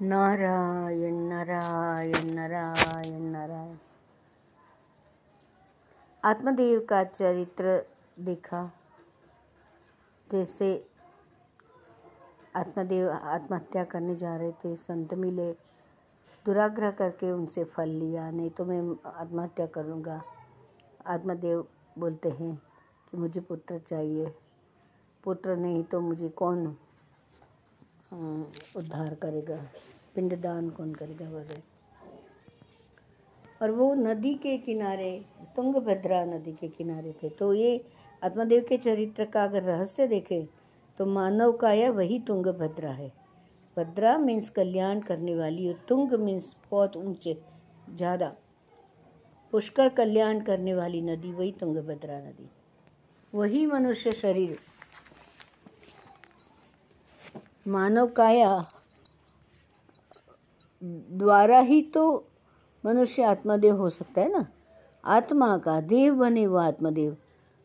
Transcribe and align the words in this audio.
नारायण 0.00 1.14
नारायण 1.28 2.26
नारायण 2.30 3.22
नारायण। 3.22 3.76
आत्मदेव 6.22 6.80
का 6.80 7.02
चरित्र 7.04 7.78
देखा, 8.18 8.62
जैसे 10.30 10.68
आत्मदेव 12.56 13.10
आत्महत्या 13.10 13.84
करने 13.84 14.16
जा 14.16 14.36
रहे 14.36 14.52
थे, 14.52 14.76
संत 14.76 15.14
मिले, 15.14 15.50
दुराग्रह 16.46 16.90
करके 16.90 17.32
उनसे 17.32 17.64
फल 17.64 17.88
लिया, 17.88 18.30
नहीं 18.30 18.50
तो 18.50 18.64
मैं 18.64 18.82
आत्महत्या 19.06 19.66
करूँगा। 19.66 20.22
आत्मदेव 21.06 21.66
बोलते 21.98 22.30
हैं 22.30 22.54
कि 23.10 23.16
मुझे 23.16 23.40
पुत्र 23.40 23.78
चाहिए। 23.78 24.34
पुत्र 25.24 25.56
नहीं 25.56 25.84
तो 25.84 26.00
मुझे 26.00 26.28
कौन 26.28 26.76
उद्धार 28.12 29.14
करेगा। 29.14 29.56
पिंडदान 30.14 30.68
कौन 30.70 30.92
करेगा 30.94 31.28
वगैरह। 31.28 31.62
और 33.62 33.70
वो 33.70 33.92
नदी 33.94 34.34
के 34.34 34.56
किनारे, 34.58 35.24
तुंगभद्रा 35.56 36.24
नदी 36.24 36.52
के 36.52 36.68
किनारे 36.68 37.12
थे। 37.22 37.28
तो 37.28 37.52
ये 37.54 37.84
आत्मदेव 38.22 38.64
के 38.68 38.76
चरित्र 38.78 39.24
का 39.24 39.44
अगर 39.44 39.62
रहस्य 39.62 40.06
देखें 40.06 40.46
तो 40.98 41.06
मानव 41.06 41.52
का 41.52 41.58
काया 41.58 41.90
वही 41.90 42.18
तुंगभद्रा 42.18 42.90
है। 42.90 43.12
भद्रा 43.76 44.16
मीन्स 44.18 44.48
कल्याण 44.50 45.00
करने 45.00 45.34
वाली 45.36 45.68
और 45.68 45.78
तुंग 45.88 46.12
मीन्स 46.14 46.54
बहुत 46.70 46.96
ऊँचे, 46.96 47.36
ज़्यादा। 47.90 48.32
पुष्कर 49.52 49.88
कल्याण 49.88 50.40
करने 50.40 50.74
वाली 50.74 51.00
नदी, 51.02 51.32
वही 51.32 51.52
तुंगभद्रा 51.52 52.18
नदी। 52.18 52.48
वही 53.32 53.66
मनुष्य 53.66 54.10
शरीर। 54.12 54.56
मानव 57.68 58.06
काया 58.06 58.64
द्वारा 60.84 61.58
ही 61.58 61.82
तो 61.82 62.24
मनुष्य 62.84 63.22
आत्मदेव 63.22 63.76
हो 63.76 63.90
सकता 63.90 64.20
है 64.20 64.32
ना? 64.32 64.46
आत्मा 65.04 65.56
का 65.58 65.80
देव 65.80 66.14
बने 66.14 66.46
वो 66.46 66.56
आत्मदेव। 66.56 67.16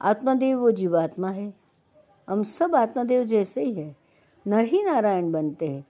आत्मदेव 0.00 0.58
वो 0.58 0.70
जीवात्मा 0.70 1.30
है। 1.30 1.54
हम 2.28 2.42
सब 2.44 2.74
आत्मदेव 2.74 3.24
जैसे 3.24 3.64
ही 3.64 3.74
है। 3.74 3.96
नर 4.46 4.64
ही 4.64 4.82
नारायण 4.82 5.32
बनते 5.32 5.68
हैं। 5.68 5.84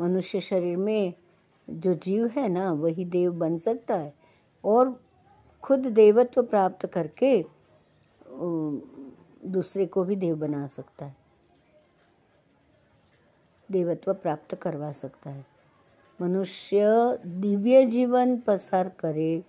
मनुष्य 0.00 0.40
शरीर 0.40 0.76
में 0.76 1.14
जो 1.70 1.94
जीव 1.94 2.26
है 2.26 2.48
ना, 2.48 2.72
वही 2.72 3.04
देव 3.04 3.32
बन 3.32 3.58
सकता 3.58 3.96
है। 3.96 4.14
और 4.64 5.00
खुद 5.62 5.86
देवत्व 5.86 6.42
प्राप्त 6.42 6.86
करके 6.86 7.44
दूसरे 9.46 9.86
को 9.86 10.04
भी 10.04 10.16
देव 10.16 10.36
बना 10.36 10.66
सकता 10.66 11.04
है। 11.04 11.19
देवत्व 13.70 14.12
प्राप्त 14.14 14.54
करवा 14.54 14.92
सकता 14.92 15.30
है। 15.30 15.44
मनुष्य 16.20 16.86
दिव्य 17.26 17.84
जीवन 17.86 18.36
पसार 18.38 18.88
करे 18.88 19.42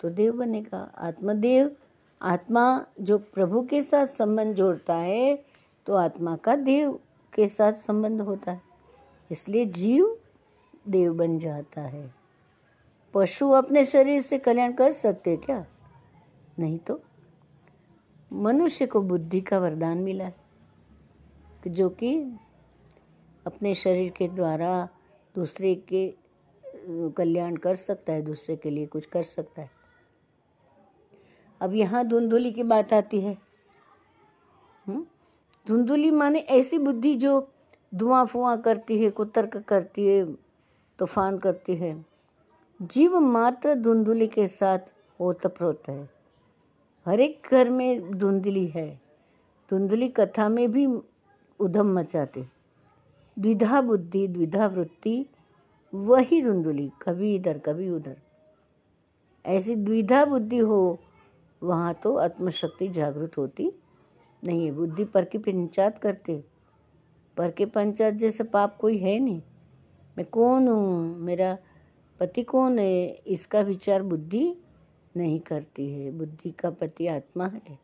तो 0.00 0.10
देव 0.10 0.32
बनेगा। 0.32 0.78
आत्मदेव, 0.98 1.76
आत्मा 2.22 2.86
जो 3.00 3.18
प्रभु 3.18 3.62
के 3.62 3.82
साथ 3.82 4.06
संबंध 4.06 4.54
जोड़ता 4.54 4.94
है 4.94 5.44
तो 5.86 5.94
आत्मा 5.94 6.36
का 6.36 6.56
देव 6.56 6.92
के 7.34 7.48
साथ 7.48 7.72
संबंध 7.72 8.20
होता 8.20 8.52
है। 8.52 8.60
इसलिए 9.30 9.64
जीव 9.66 10.16
देव 10.88 11.14
बन 11.14 11.38
जाता 11.38 11.80
है। 11.80 12.14
पशु 13.14 13.48
अपने 13.50 13.84
शरीर 13.84 14.20
से 14.20 14.38
कल्याण 14.38 14.72
कर 14.72 14.92
सकते 14.92 15.36
क्या? 15.36 15.64
नहीं 16.58 16.78
तो। 16.78 17.00
मनुष्य 18.32 18.86
को 18.86 19.00
बुद्धि 19.00 19.40
का 19.40 19.58
वरदान 19.58 19.98
मिला 19.98 20.24
है, 20.24 20.34
जो 21.66 21.88
कि 21.90 22.38
अपने 23.48 23.74
शरीर 23.74 24.10
के 24.10 24.28
द्वारा 24.28 24.88
दूसरे 25.34 25.74
के 25.74 26.14
कल्याण 27.16 27.56
कर 27.56 27.76
सकता 27.76 28.12
है, 28.12 28.22
दूसरे 28.22 28.56
के 28.56 28.70
लिए 28.70 28.86
कुछ 28.86 29.06
कर 29.06 29.22
सकता 29.22 29.62
है। 29.62 29.70
अब 31.60 31.74
यहाँ 31.74 32.04
धुंधुली 32.06 32.52
की 32.52 32.62
बात 32.62 32.92
आती 32.92 33.20
है। 33.20 33.36
धुंधुली 35.66 36.10
माने 36.10 36.38
ऐसी 36.38 36.78
बुद्धि 36.78 37.14
जो 37.14 37.48
धुआँ 37.94 38.26
फुआं 38.26 38.56
करती 38.58 39.02
है, 39.04 39.10
कुतर्क 39.10 39.56
करती 39.56 40.06
है, 40.06 40.24
तूफ़ान 40.98 41.38
करती 41.38 41.76
है। 41.76 42.04
जीव 42.82 43.18
मात्र 43.20 43.74
धुंधुली 43.74 44.26
के 44.26 44.48
साथ 44.48 44.94
ओतप्रोत 45.20 45.82
है। 45.88 46.08
हर 47.06 47.20
एक 47.20 47.48
घर 47.50 47.70
में 47.70 48.18
धुंधली 48.18 48.66
है। 48.66 48.88
धुंधली 49.70 50.08
कथा 50.08 50.48
में 50.48 50.70
भी 50.70 50.86
उधम 51.60 51.98
मचाते। 51.98 52.57
द्विधा 53.38 53.80
बुद्धि, 53.80 54.28
द्विधा 54.28 54.66
वृत्ति, 54.66 55.26
वही 55.94 56.42
धुंधुली 56.42 56.90
कभी 57.02 57.34
इधर, 57.34 57.58
कभी 57.58 57.90
उधर। 57.90 58.16
ऐसी 59.46 59.76
द्विधा 59.76 60.24
बुद्धि 60.24 60.58
हो, 60.58 60.98
वहाँ 61.62 61.94
तो 61.94 62.16
आत्मशक्ति 62.16 62.88
जागृत 62.88 63.38
होती 63.38 63.72
नहीं 64.44 64.64
है। 64.64 64.72
बुद्धि 64.72 65.04
पर 65.04 65.24
की 65.24 65.38
पंचायत 65.38 65.98
करते, 65.98 66.44
पर 67.36 67.50
के 67.50 67.66
पंचायत 67.66 68.14
जैसे 68.14 68.44
पाप 68.44 68.76
कोई 68.76 68.98
है 68.98 69.18
नहीं। 69.18 69.42
मैं 70.18 70.26
कौन 70.26 70.68
हूँ? 70.68 71.16
मेरा 71.16 71.58
पति 72.20 72.42
कौन 72.42 72.78
है? 72.78 73.08
इसका 73.08 73.60
विचार 73.60 74.02
बुद्धि 74.02 74.56
नहीं 75.16 75.40
करती 75.40 75.90
है। 75.90 76.10
बुद्धि 76.10 76.50
का 76.50 76.70
पति 76.70 77.06
आत्मा 77.06 77.46
है। 77.46 77.78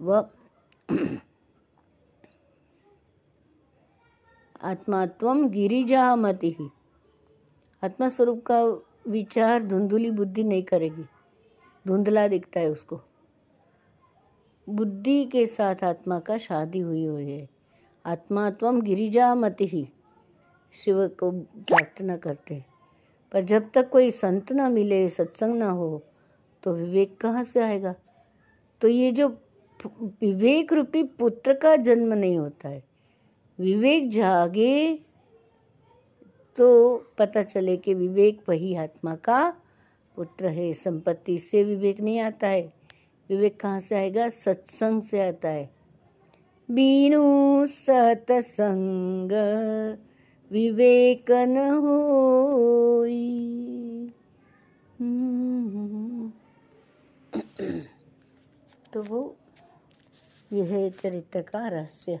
वह 0.00 0.30
आत्मात्वम 4.64 5.48
गिरिजा 5.48 6.16
मति 6.16 6.50
ही 6.50 6.68
आत्मा 7.82 8.08
स्वरूप 8.08 8.44
का 8.50 8.62
विचार 9.08 9.62
धुंधुली 9.62 10.10
बुद्धि 10.10 10.44
नहीं 10.44 10.62
करेगी। 10.62 11.04
धुंधला 11.86 12.28
दिखता 12.28 12.60
है 12.60 12.70
उसको। 12.70 13.00
बुद्धि 14.68 15.24
के 15.24 15.46
साथ 15.46 15.84
आत्मा 15.84 16.18
का 16.18 16.38
शादी 16.38 16.78
हुई 16.78 17.04
हुई 17.04 17.30
है। 17.30 17.48
आत्मा 18.06 18.50
त्वम 18.50 18.80
गिरिजा 18.80 19.34
मति 19.34 19.66
ही 19.66 19.88
शिव 20.74 21.08
को 21.08 21.30
प्रार्थना 21.40 22.16
करते 22.16 22.54
हैं। 22.54 22.66
पर 23.32 23.40
जब 23.40 23.70
तक 23.74 23.90
कोई 23.90 24.10
संत 24.10 24.52
ना 24.52 24.68
मिले, 24.68 25.10
सत्संग 25.10 25.54
ना 25.54 25.70
हो 25.70 26.02
तो 26.62 26.72
विवेक 26.72 27.20
कहाँ 27.20 27.44
से 27.44 27.60
आएगा? 27.60 27.94
तो 28.80 28.88
ये 28.88 29.12
जो 29.12 29.28
विवेक 30.22 30.72
रूपी 30.72 31.02
पुत्र 31.02 31.54
का 31.54 31.76
जन्म 31.76 32.14
नहीं 32.14 32.38
होता 32.38 32.68
है 32.68 32.93
विवेक 33.58 34.10
जागे 34.10 34.94
तो 36.56 36.96
पता 37.18 37.42
चले 37.42 37.76
कि 37.76 37.94
विवेक 37.94 38.40
वही 38.48 38.74
आत्मा 38.74 39.14
का 39.14 39.56
पुत्र 40.16 40.46
है। 40.46 40.72
संपत्ति 40.74 41.38
से 41.38 41.64
विवेक 41.64 42.00
नहीं 42.00 42.20
आता 42.20 42.46
है। 42.46 42.72
विवेक 43.30 43.60
कहाँ 43.60 43.80
से 43.80 43.94
आएगा? 43.94 44.28
सत्संग 44.28 45.02
से 45.02 45.28
आता 45.28 45.48
है। 45.48 45.70
बीनु 46.70 47.66
सतसंग 47.66 49.32
विवेक 50.50 51.30
न 51.30 51.56
हो 51.58 53.04
तो 58.92 59.02
वो, 59.02 59.36
यह 60.52 60.64
है 60.64 60.90
चरित्र 60.90 61.42
का 61.42 61.68
रहस्य। 61.68 62.20